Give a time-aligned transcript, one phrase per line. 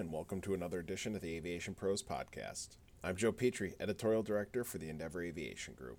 [0.00, 2.78] and welcome to another edition of the Aviation Pros podcast.
[3.04, 5.98] I'm Joe Petrie, Editorial Director for the Endeavor Aviation Group.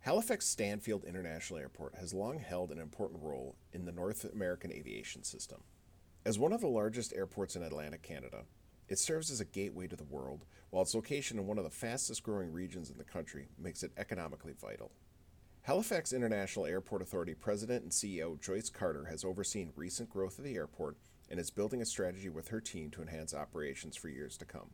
[0.00, 5.22] Halifax Stanfield International Airport has long held an important role in the North American aviation
[5.22, 5.60] system.
[6.24, 8.44] As one of the largest airports in Atlantic Canada,
[8.88, 11.70] it serves as a gateway to the world, while its location in one of the
[11.70, 14.92] fastest growing regions in the country makes it economically vital.
[15.60, 20.54] Halifax International Airport Authority President and CEO Joyce Carter has overseen recent growth of the
[20.54, 20.96] airport
[21.32, 24.68] and is building a strategy with her team to enhance operations for years to come.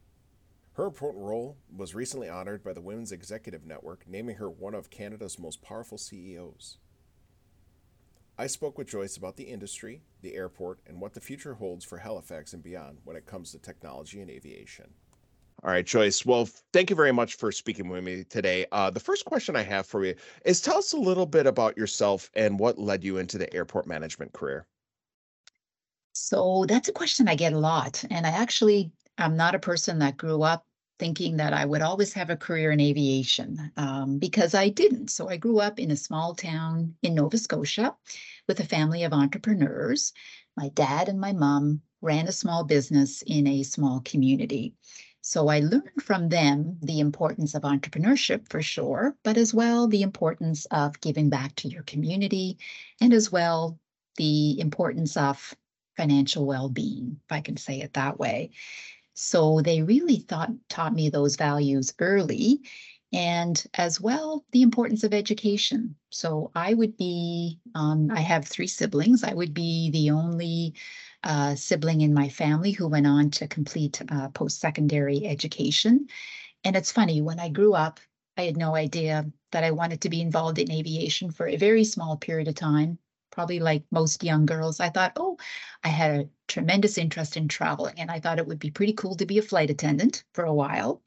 [0.73, 4.91] Her important role was recently honored by the Women's Executive Network, naming her one of
[4.91, 6.79] Canada's most powerful CEOs.
[8.37, 11.99] I spoke with Joyce about the industry, the airport, and what the future holds for
[11.99, 14.93] Halifax and beyond when it comes to technology and aviation.
[15.63, 16.27] All right, Joyce.
[16.27, 18.67] Well, thank you very much for speaking with me today.
[18.73, 21.77] Uh, the first question I have for you is tell us a little bit about
[21.77, 24.67] yourself and what led you into the airport management career.
[26.21, 28.05] So that's a question I get a lot.
[28.11, 30.67] And I actually I'm not a person that grew up
[30.99, 35.09] thinking that I would always have a career in aviation um, because I didn't.
[35.09, 37.97] So I grew up in a small town in Nova Scotia
[38.49, 40.13] with a family of entrepreneurs.
[40.57, 44.75] My dad and my mom ran a small business in a small community.
[45.21, 50.03] So I learned from them the importance of entrepreneurship for sure, but as well the
[50.03, 52.59] importance of giving back to your community
[53.01, 53.79] and as well
[54.17, 55.55] the importance of
[55.99, 58.51] financial well-being, if I can say it that way.
[59.15, 62.61] So they really thought taught me those values early
[63.13, 65.97] and as well the importance of education.
[66.11, 69.25] So I would be, um, I have three siblings.
[69.25, 70.75] I would be the only
[71.25, 76.07] uh, sibling in my family who went on to complete uh, post-secondary education.
[76.63, 77.99] And it's funny, when I grew up,
[78.37, 81.85] I had no idea that I wanted to be involved in aviation for a very
[81.85, 82.99] small period of time
[83.31, 85.39] probably like most young girls, I thought, oh,
[85.85, 89.15] I had a tremendous interest in traveling and I thought it would be pretty cool
[89.17, 91.03] to be a flight attendant for a while.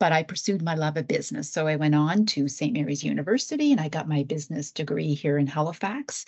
[0.00, 1.50] But I pursued my love of business.
[1.50, 2.72] So I went on to St.
[2.72, 6.24] Mary's University and I got my business degree here in Halifax.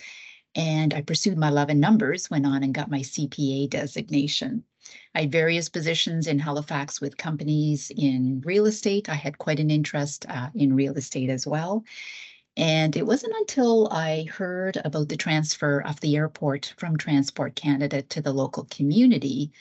[0.56, 4.64] And I pursued my love in numbers, went on and got my CPA designation.
[5.14, 9.08] I had various positions in Halifax with companies in real estate.
[9.08, 11.84] I had quite an interest uh, in real estate as well.
[12.56, 18.02] And it wasn't until I heard about the transfer of the airport from Transport Canada
[18.02, 19.52] to the local community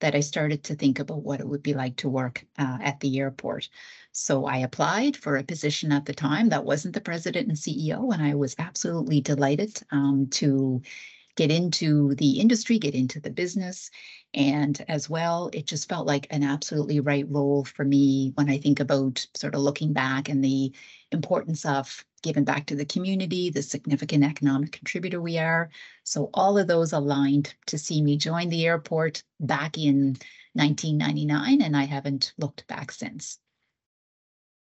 [0.00, 3.00] that I started to think about what it would be like to work uh, at
[3.00, 3.68] the airport.
[4.12, 8.12] So I applied for a position at the time that wasn't the president and CEO,
[8.12, 10.82] and I was absolutely delighted um, to
[11.36, 13.90] get into the industry, get into the business.
[14.34, 18.58] And as well, it just felt like an absolutely right role for me when I
[18.58, 20.72] think about sort of looking back and the
[21.12, 25.70] importance of giving back to the community, the significant economic contributor we are.
[26.04, 30.16] So all of those aligned to see me join the airport back in
[30.54, 33.38] 1999, and I haven't looked back since.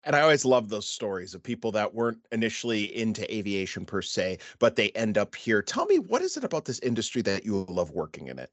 [0.04, 4.38] And I always love those stories of people that weren't initially into aviation per se,
[4.58, 5.62] but they end up here.
[5.62, 8.50] Tell me, what is it about this industry that you love working in it?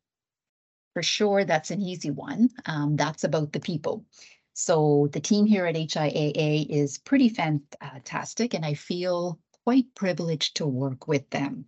[0.94, 2.50] For sure, that's an easy one.
[2.66, 4.06] Um, that's about the people.
[4.54, 10.68] So the team here at HIAA is pretty fantastic, and I feel quite privileged to
[10.68, 11.66] work with them.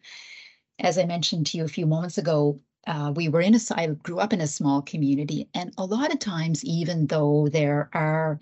[0.80, 3.88] As I mentioned to you a few moments ago, uh, we were in a, I
[3.88, 8.40] grew up in a small community, and a lot of times, even though there are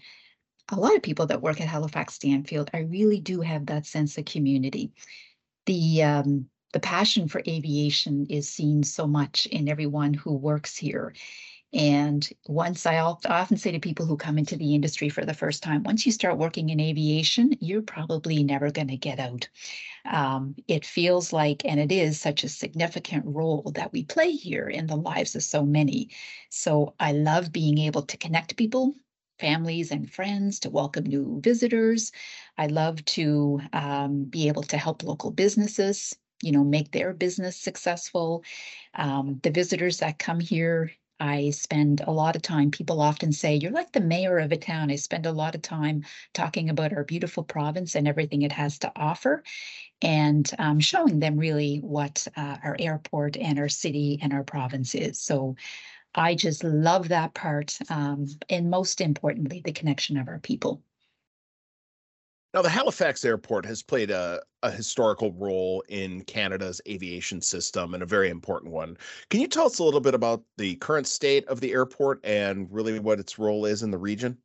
[0.70, 4.18] a lot of people that work at Halifax Stanfield, I really do have that sense
[4.18, 4.94] of community.
[5.66, 11.14] The um, the passion for aviation is seen so much in everyone who works here.
[11.74, 15.64] And once I often say to people who come into the industry for the first
[15.64, 19.48] time, once you start working in aviation, you're probably never going to get out.
[20.06, 24.68] Um, it feels like, and it is such a significant role that we play here
[24.68, 26.10] in the lives of so many.
[26.50, 28.96] So I love being able to connect people,
[29.40, 32.12] families and friends, to welcome new visitors.
[32.58, 37.56] I love to um, be able to help local businesses you know make their business
[37.56, 38.44] successful
[38.96, 40.92] um, the visitors that come here
[41.22, 44.58] I spend a lot of time, people often say, You're like the mayor of a
[44.58, 44.92] town.
[44.92, 46.04] I spend a lot of time
[46.34, 49.44] talking about our beautiful province and everything it has to offer
[50.02, 54.96] and um, showing them really what uh, our airport and our city and our province
[54.96, 55.20] is.
[55.20, 55.56] So
[56.16, 57.78] I just love that part.
[57.90, 60.84] Um, and most importantly, the connection of our people.
[62.54, 68.04] Now, the Halifax Airport has played a, a historical role in Canada's aviation system and
[68.04, 68.98] a very important one.
[69.30, 72.68] Can you tell us a little bit about the current state of the airport and
[72.70, 74.38] really what its role is in the region?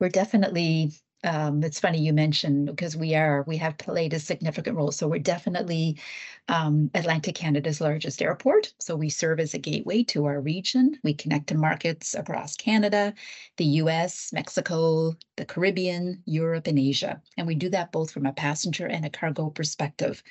[0.00, 0.90] We're definitely
[1.24, 4.90] um, it's funny you mentioned because we are we have played a significant role.
[4.90, 5.98] So we're definitely
[6.48, 8.72] um, Atlantic Canada's largest airport.
[8.80, 10.98] So we serve as a gateway to our region.
[11.04, 13.14] We connect to markets across Canada,
[13.56, 17.22] the U.S., Mexico, the Caribbean, Europe, and Asia.
[17.36, 20.22] And we do that both from a passenger and a cargo perspective.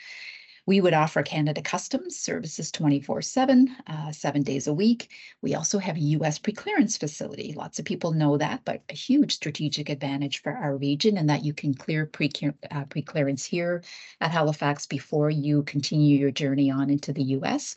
[0.68, 5.10] We would offer Canada Customs services 24 7, uh, seven days a week.
[5.42, 7.54] We also have a US preclearance facility.
[7.54, 11.44] Lots of people know that, but a huge strategic advantage for our region in that
[11.44, 12.30] you can clear pre
[12.69, 13.81] uh, preclearance here
[14.19, 17.75] at Halifax before you continue your journey on into the US.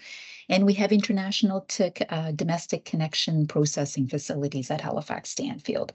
[0.50, 5.94] And we have international to uh, domestic connection processing facilities at Halifax Stanfield.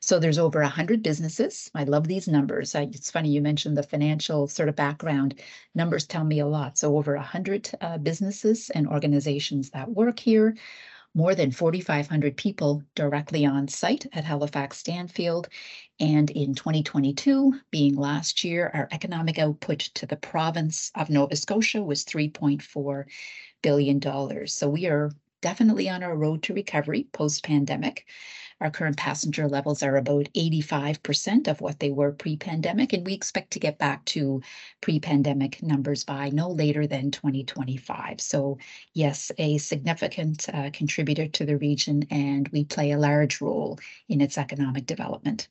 [0.00, 1.70] So there's over 100 businesses.
[1.74, 2.74] I love these numbers.
[2.74, 5.40] I, it's funny you mentioned the financial sort of background.
[5.74, 6.78] Numbers tell me a lot.
[6.78, 10.56] So over 100 uh, businesses and organizations that work here,
[11.14, 15.48] more than 4,500 people directly on site at Halifax Stanfield.
[15.98, 21.82] And in 2022, being last year, our economic output to the province of Nova Scotia
[21.82, 23.04] was $3.4
[23.62, 24.46] billion.
[24.46, 25.10] So we are
[25.40, 28.06] definitely on our road to recovery post pandemic.
[28.60, 33.52] Our current passenger levels are about 85% of what they were pre-pandemic, and we expect
[33.52, 34.42] to get back to
[34.80, 38.20] pre-pandemic numbers by no later than 2025.
[38.20, 38.58] So
[38.94, 43.78] yes, a significant uh, contributor to the region, and we play a large role
[44.08, 45.48] in its economic development.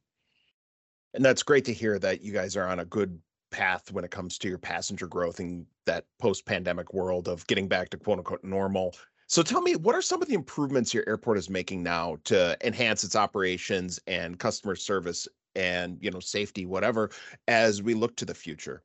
[1.13, 3.18] And that's great to hear that you guys are on a good
[3.51, 7.89] path when it comes to your passenger growth in that post-pandemic world of getting back
[7.89, 8.94] to quote unquote normal.
[9.29, 12.57] So tell me, what are some of the improvements your airport is making now to
[12.65, 17.09] enhance its operations and customer service and you know safety, whatever,
[17.47, 18.83] as we look to the future?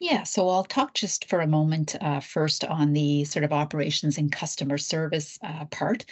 [0.00, 4.18] Yeah, so I'll talk just for a moment uh, first on the sort of operations
[4.18, 6.04] and customer service uh, part.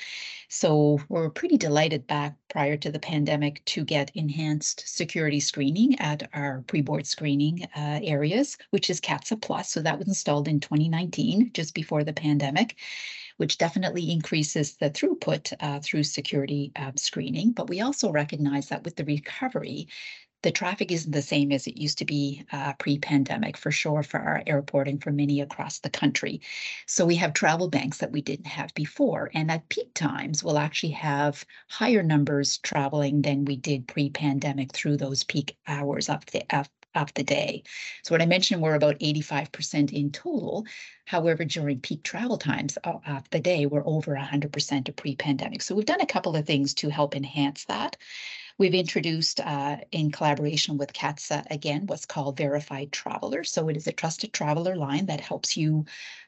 [0.48, 6.28] So we're pretty delighted back prior to the pandemic to get enhanced security screening at
[6.32, 9.70] our pre-board screening uh, areas, which is CATSA Plus.
[9.70, 12.76] So that was installed in 2019, just before the pandemic
[13.36, 17.52] which definitely increases the throughput uh, through security um, screening.
[17.52, 19.88] But we also recognize that with the recovery,
[20.42, 24.18] the traffic isn't the same as it used to be uh, pre-pandemic for sure for
[24.18, 26.40] our airport and for many across the country.
[26.86, 29.30] So we have travel banks that we didn't have before.
[29.34, 34.96] And at peak times, we'll actually have higher numbers traveling than we did pre-pandemic through
[34.96, 36.42] those peak hours of the,
[37.14, 37.62] the day.
[38.02, 40.66] So what I mentioned, we're about 85% in total.
[41.04, 45.62] However, during peak travel times of the day, we're over 100% of pre-pandemic.
[45.62, 47.96] So we've done a couple of things to help enhance that.
[48.58, 53.44] We've introduced, uh, in collaboration with CATSA, again, what's called Verified Traveler.
[53.44, 55.86] So it is a trusted traveler line that helps you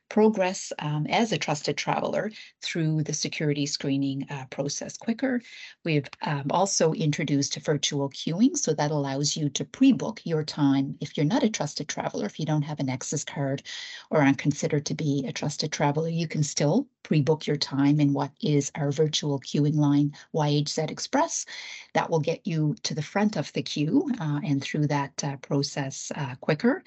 [0.09, 2.31] progress um, as a trusted traveler
[2.63, 5.41] through the security screening uh, process quicker.
[5.85, 11.17] We've um, also introduced virtual queuing, so that allows you to pre-book your time if
[11.17, 13.63] you're not a trusted traveler, if you don't have a Nexus card
[14.11, 18.13] or aren't considered to be a trusted traveler, you can still pre-book your time in
[18.13, 21.47] what is our virtual queuing line, YHZ Express.
[21.93, 25.37] That will get you to the front of the queue uh, and through that uh,
[25.37, 26.83] process uh, quicker.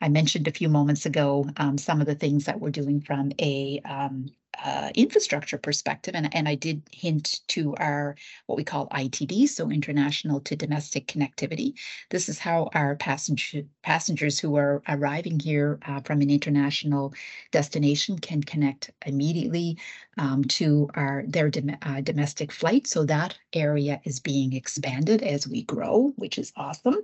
[0.00, 3.32] I mentioned a few moments ago um, some of the things that we're doing from
[3.40, 4.30] a um,
[4.64, 9.70] uh, infrastructure perspective, and, and I did hint to our what we call ITD, so
[9.70, 11.74] international to domestic connectivity.
[12.10, 17.14] This is how our passenger passengers who are arriving here uh, from an international
[17.52, 19.78] destination can connect immediately
[20.16, 22.86] um, to our their dom uh, domestic flight.
[22.86, 26.96] So that area is being expanded as we grow, which is awesome.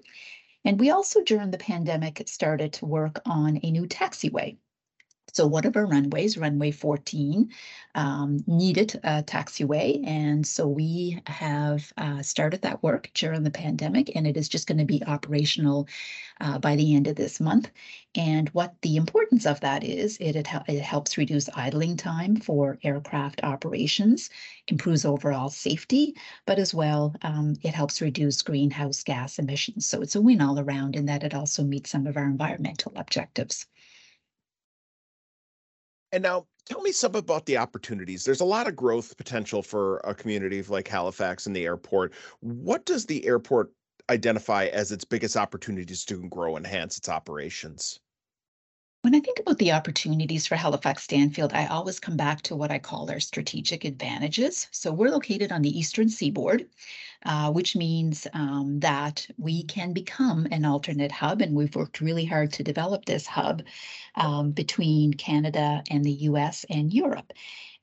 [0.65, 4.57] And we also, during the pandemic, started to work on a new taxiway.
[5.33, 7.51] So one of our runways, runway 14,
[7.95, 10.07] um, needed a taxiway.
[10.07, 14.67] And so we have uh, started that work during the pandemic, and it is just
[14.67, 15.89] going to be operational
[16.41, 17.71] uh, by the end of this month.
[18.15, 22.79] And what the importance of that is, it, it, it helps reduce idling time for
[22.85, 24.31] aircraft operations,
[24.69, 26.15] improves overall safety,
[26.47, 29.87] but as well, um, it helps reduce greenhouse gas emissions.
[29.87, 32.93] So it's a win all around in that it also meets some of our environmental
[32.97, 33.67] objectives.
[36.15, 38.23] And now tell me some about the opportunities.
[38.23, 42.15] There's a lot of growth potential for a community like Halifax and the airport.
[42.39, 43.73] What does the airport
[44.09, 47.99] identify as its biggest opportunities to grow and enhance its operations?
[49.05, 52.71] When I think about the opportunities for Halifax Stanfield, I always come back to what
[52.71, 54.67] I call our strategic advantages.
[54.71, 56.71] So we're located on the eastern seaboard,
[57.27, 62.25] uh, which means um, that we can become an alternate hub, and we've worked really
[62.25, 63.63] hard to develop this hub
[64.15, 67.35] um, between Canada and the US and Europe.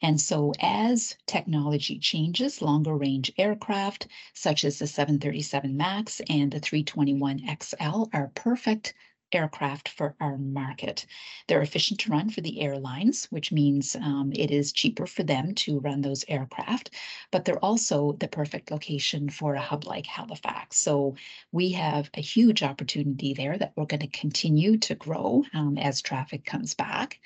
[0.01, 6.59] And so, as technology changes, longer range aircraft such as the 737 MAX and the
[6.59, 8.95] 321 XL are perfect
[9.33, 11.05] aircraft for our market.
[11.47, 15.55] They're efficient to run for the airlines, which means um, it is cheaper for them
[15.55, 16.91] to run those aircraft,
[17.31, 20.77] but they're also the perfect location for a hub like Halifax.
[20.77, 21.15] So
[21.51, 26.01] we have a huge opportunity there that we're going to continue to grow um, as
[26.01, 27.19] traffic comes back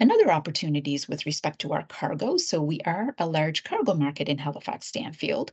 [0.00, 2.38] and other opportunities with respect to our cargo.
[2.38, 5.52] So we are a large cargo market in Halifax Stanfield.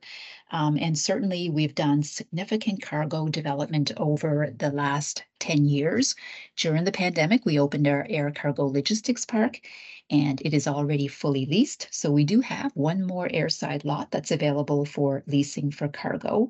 [0.52, 6.16] Um, and certainly we've done significant cargo development over the last 10 years.
[6.56, 9.62] During the pandemic, we opened our air cargo logistics park
[10.10, 11.88] and it is already fully leased.
[11.92, 16.50] So we do have one more airside lot that's available for leasing for cargo.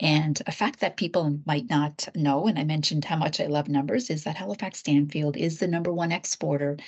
[0.00, 3.68] And a fact that people might not know, and I mentioned how much I love
[3.68, 6.78] numbers, is that Halifax Stanfield is the number one exporter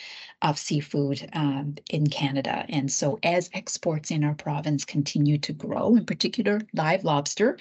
[0.43, 2.65] of seafood um, in Canada.
[2.69, 7.59] And so as exports in our province continue to grow, in particular live lobster,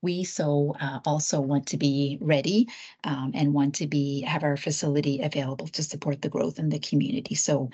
[0.00, 2.68] we so uh, also want to be ready
[3.04, 6.78] um, and want to be have our facility available to support the growth in the
[6.78, 7.34] community.
[7.34, 7.70] So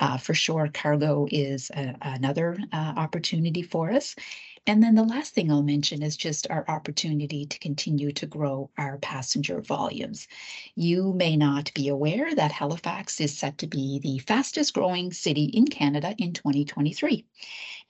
[0.00, 4.16] uh, for sure, cargo is a, another uh, opportunity for us.
[4.68, 8.68] And then the last thing I'll mention is just our opportunity to continue to grow
[8.76, 10.28] our passenger volumes.
[10.74, 15.44] You may not be aware that Halifax is set to be the fastest growing city
[15.44, 17.24] in Canada in 2023.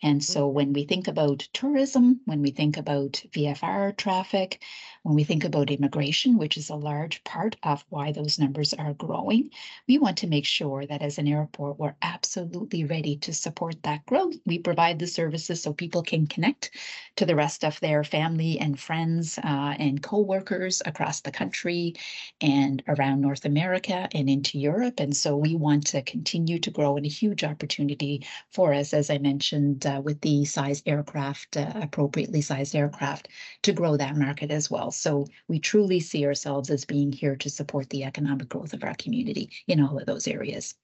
[0.04, 0.54] And so mm-hmm.
[0.54, 4.62] when we think about tourism, when we think about VFR traffic,
[5.02, 8.94] when we think about immigration, which is a large part of why those numbers are
[8.94, 9.50] growing,
[9.86, 14.04] we want to make sure that as an airport, we're absolutely ready to support that
[14.06, 14.34] growth.
[14.44, 16.70] We provide the services so people can connect
[17.16, 21.94] to the rest of their family and friends uh, and co-workers across the country
[22.40, 25.00] and around North America and into Europe.
[25.00, 29.10] And so we want to continue to grow and a huge opportunity for us, as
[29.10, 33.28] I mentioned, uh, with the size aircraft, uh, appropriately sized aircraft,
[33.62, 34.90] to grow that market as well.
[34.98, 38.94] So we truly see ourselves as being here to support the economic growth of our
[38.94, 40.74] community in all of those areas.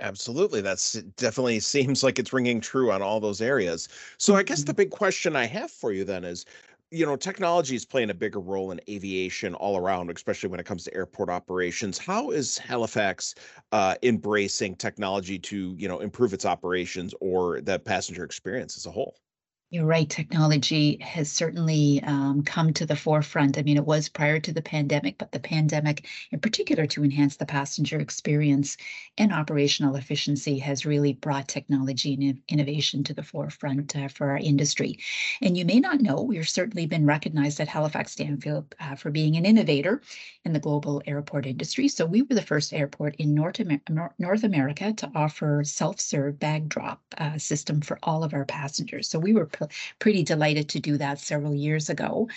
[0.00, 0.60] Absolutely.
[0.60, 3.88] That's definitely seems like it's ringing true on all those areas.
[4.18, 4.76] So I guess the mm-hmm.
[4.76, 6.44] big question I have for you then is
[6.90, 10.66] you know, technology is playing a bigger role in aviation all around, especially when it
[10.66, 11.98] comes to airport operations.
[11.98, 13.34] How is Halifax
[13.72, 18.92] uh, embracing technology to, you know, improve its operations or the passenger experience as a
[18.92, 19.16] whole?
[19.74, 20.08] You're right.
[20.08, 23.58] Technology has certainly um, come to the forefront.
[23.58, 27.34] I mean, it was prior to the pandemic, but the pandemic, in particular, to enhance
[27.34, 28.76] the passenger experience
[29.18, 34.38] and operational efficiency, has really brought technology and innovation to the forefront uh, for our
[34.38, 35.00] industry.
[35.42, 39.36] And you may not know, we've certainly been recognized at Halifax Stanfield uh, for being
[39.36, 40.02] an innovator
[40.44, 41.88] in the global airport industry.
[41.88, 46.68] So we were the first airport in North, Amer- North America to offer self-serve bag
[46.68, 49.08] drop uh, system for all of our passengers.
[49.08, 49.46] So we were
[49.98, 52.28] pretty delighted to do that several years ago.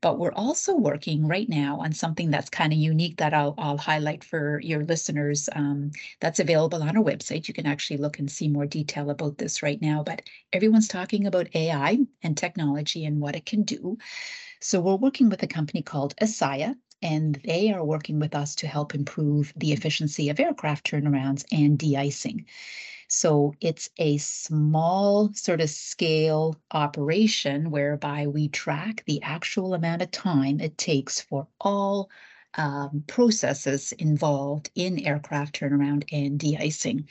[0.00, 3.78] But we're also working right now on something that's kind of unique that I'll, I'll
[3.78, 5.48] highlight for your listeners.
[5.54, 7.46] Um, that's available on our website.
[7.46, 10.02] You can actually look and see more detail about this right now.
[10.02, 10.22] But
[10.52, 13.96] everyone's talking about AI and technology and what it can do.
[14.60, 18.66] So we're working with a company called Assaia, and they are working with us to
[18.66, 22.46] help improve the efficiency of aircraft turnarounds and de-icing.
[23.14, 30.10] So it's a small sort of scale operation whereby we track the actual amount of
[30.10, 32.08] time it takes for all
[32.54, 37.06] um, processes involved in aircraft turnaround and de-icing.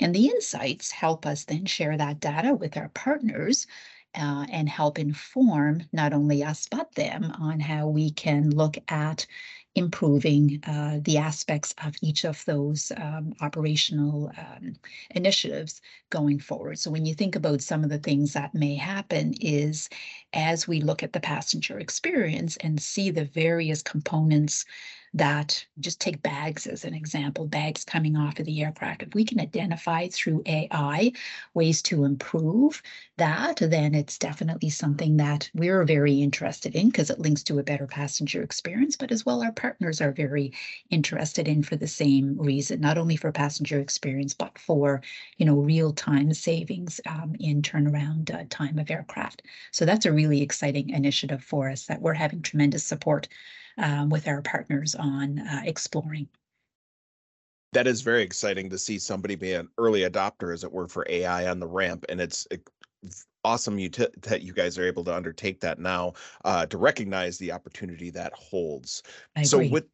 [0.00, 3.68] And the insights help us then share that data with our partners
[4.16, 9.24] uh, and help inform not only us but them on how we can look at
[9.74, 14.74] improving uh, the aspects of each of those um, operational um,
[15.10, 16.78] initiatives going forward.
[16.78, 19.88] So when you think about some of the things that may happen is
[20.32, 24.64] as we look at the passenger experience and see the various components
[25.14, 29.04] that just take bags as an example, bags coming off of the aircraft.
[29.04, 31.12] If we can identify through AI
[31.54, 32.82] ways to improve
[33.16, 37.62] that, then it's definitely something that we're very interested in because it links to a
[37.62, 40.52] better passenger experience, but as well our partners are very
[40.90, 45.00] interested in for the same reason, not only for passenger experience, but for,
[45.38, 49.42] you know, real-time savings um, in turnaround uh, time of aircraft.
[49.70, 53.28] So that's a really exciting initiative for us that we're having tremendous support
[53.78, 56.28] um, with our partners on uh, exploring.
[57.72, 61.04] That is very exciting to see somebody be an early adopter, as it were, for
[61.08, 62.46] AI on the ramp, and it's
[63.44, 66.12] awesome you t- that you guys are able to undertake that now
[66.44, 69.02] uh, to recognize the opportunity that holds.
[69.36, 69.70] I So agree.
[69.70, 69.88] with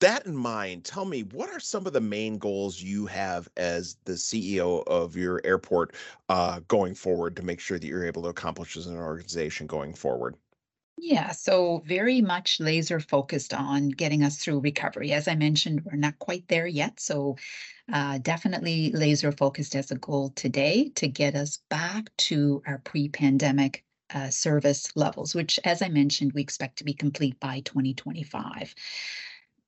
[0.00, 3.96] that in mind, tell me what are some of the main goals you have as
[4.04, 5.94] the CEO of your airport
[6.28, 9.94] uh, going forward to make sure that you're able to accomplish as an organization going
[9.94, 10.36] forward?
[10.98, 15.12] Yeah, so very much laser focused on getting us through recovery.
[15.12, 17.00] As I mentioned, we're not quite there yet.
[17.00, 17.36] So,
[17.92, 23.08] uh, definitely laser focused as a goal today to get us back to our pre
[23.10, 23.84] pandemic
[24.14, 28.74] uh, service levels, which, as I mentioned, we expect to be complete by 2025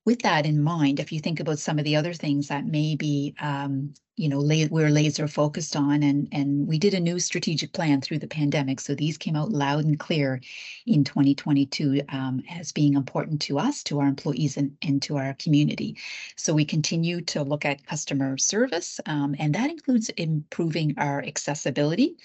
[0.08, 3.34] with that in mind, if you think about some of the other things that maybe
[3.42, 7.74] um, you know la- we're laser focused on, and and we did a new strategic
[7.74, 10.40] plan through the pandemic, so these came out loud and clear
[10.86, 15.34] in 2022 um, as being important to us, to our employees, and, and to our
[15.34, 15.98] community.
[16.36, 22.16] So we continue to look at customer service, um, and that includes improving our accessibility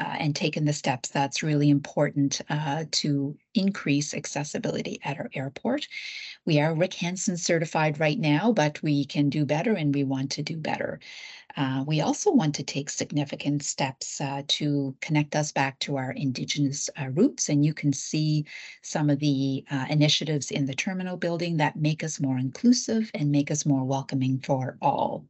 [0.00, 5.86] uh, and taken the steps that's really important uh, to increase accessibility at our airport.
[6.46, 10.30] We are Rick Hansen certified right now, but we can do better and we want
[10.32, 11.00] to do better.
[11.56, 16.12] Uh, we also want to take significant steps uh, to connect us back to our
[16.12, 17.48] Indigenous uh, roots.
[17.48, 18.46] And you can see
[18.82, 23.30] some of the uh, initiatives in the terminal building that make us more inclusive and
[23.30, 25.26] make us more welcoming for all.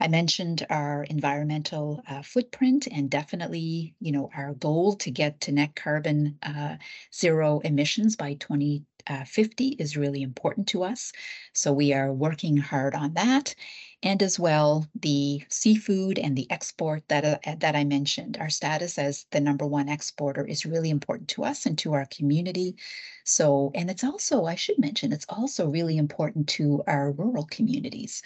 [0.00, 5.52] I mentioned our environmental uh, footprint and definitely, you know, our goal to get to
[5.52, 6.76] net carbon uh,
[7.12, 11.12] zero emissions by 2050 is really important to us.
[11.52, 13.54] So we are working hard on that.
[14.04, 18.96] And as well, the seafood and the export that, uh, that I mentioned, our status
[18.98, 22.76] as the number one exporter is really important to us and to our community.
[23.24, 28.22] So, and it's also, I should mention, it's also really important to our rural communities.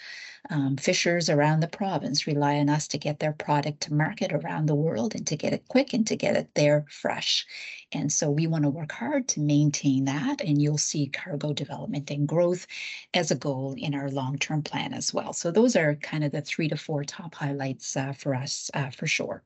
[0.49, 4.65] Um, fishers around the province rely on us to get their product to market around
[4.65, 7.45] the world and to get it quick and to get it there fresh.
[7.93, 10.41] And so we want to work hard to maintain that.
[10.41, 12.67] And you'll see cargo development and growth
[13.13, 15.33] as a goal in our long term plan as well.
[15.33, 18.89] So those are kind of the three to four top highlights uh, for us uh,
[18.89, 19.43] for sure.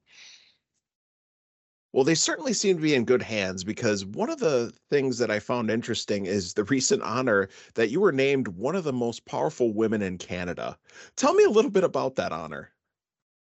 [1.91, 5.29] Well, they certainly seem to be in good hands because one of the things that
[5.29, 9.25] I found interesting is the recent honor that you were named one of the most
[9.25, 10.77] powerful women in Canada.
[11.17, 12.71] Tell me a little bit about that honor.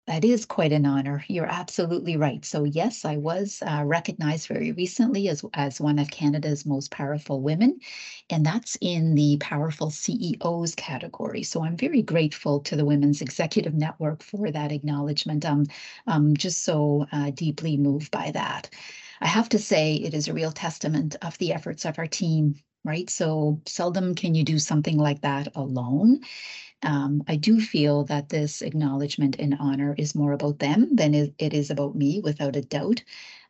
[0.07, 1.25] That is quite an honor.
[1.29, 2.45] You're absolutely right.
[2.45, 7.41] So yes, I was uh, recognized very recently as as one of Canada's most powerful
[7.41, 7.81] women,
[8.31, 11.43] and that's in the powerful CEOs category.
[11.43, 15.45] So I'm very grateful to the Women's Executive Network for that acknowledgement.
[15.45, 15.67] I'm,
[16.07, 18.71] I'm just so uh, deeply moved by that.
[19.21, 22.55] I have to say, it is a real testament of the efforts of our team.
[22.85, 23.11] Right.
[23.11, 26.21] So seldom can you do something like that alone.
[26.83, 31.35] Um, I do feel that this acknowledgement and honor is more about them than it,
[31.55, 33.03] is about me, without a doubt.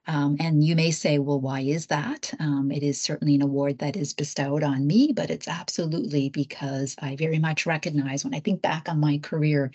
[0.08, 2.32] Um, and you may say, well, why is that?
[2.38, 6.94] Um, it is certainly an award that is bestowed on me, but it's absolutely because
[7.00, 9.72] I very much recognize when I think back on my career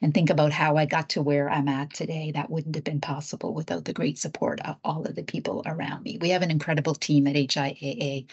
[0.00, 3.00] and think about how I got to where I'm at today, that wouldn't have been
[3.00, 6.18] possible without the great support of all of the people around me.
[6.20, 8.26] We have an incredible team at HIAA.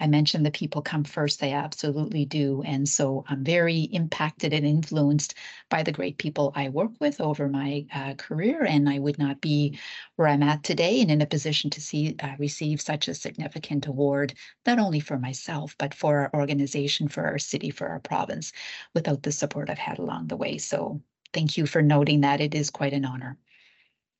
[0.00, 2.62] I mentioned the people come first, they absolutely do.
[2.66, 5.34] And so I'm very impacted and influenced
[5.70, 8.64] by the great people I work with over my uh, career.
[8.64, 9.78] And I would not be
[10.16, 13.86] where I'm at today and in a position to see uh, receive such a significant
[13.86, 14.34] award,
[14.66, 18.52] not only for myself, but for our organization, for our city, for our province,
[18.94, 20.58] without the support I've had along the way.
[20.58, 21.00] So
[21.32, 22.40] thank you for noting that.
[22.40, 23.38] It is quite an honor.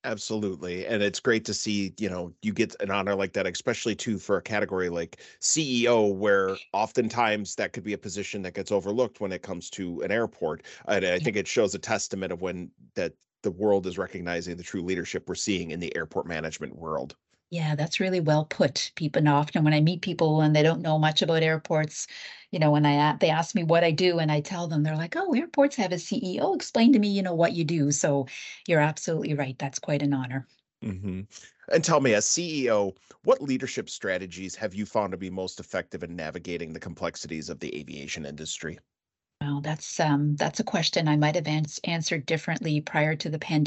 [0.04, 0.86] Absolutely.
[0.86, 4.18] And it's great to see, you know, you get an honor like that, especially too
[4.18, 9.20] for a category like CEO, where oftentimes that could be a position that gets overlooked
[9.22, 10.64] when it comes to an airport.
[10.86, 14.64] And I think it shows a testament of when that the world is recognizing the
[14.64, 17.16] true leadership we're seeing in the airport management world.
[17.50, 18.90] Yeah, that's really well put.
[18.96, 22.06] People often when I meet people and they don't know much about airports,
[22.50, 24.96] you know, when I they ask me what I do and I tell them, they're
[24.96, 26.54] like, "Oh, airports have a CEO.
[26.54, 28.26] Explain to me, you know, what you do." So
[28.66, 29.58] you're absolutely right.
[29.58, 30.46] That's quite an honor.
[30.82, 31.22] hmm
[31.72, 36.02] And tell me, as CEO, what leadership strategies have you found to be most effective
[36.04, 38.78] in navigating the complexities of the aviation industry?
[39.44, 43.38] Well, that's um that's a question I might have ans- answered differently prior to the
[43.38, 43.62] pandemic.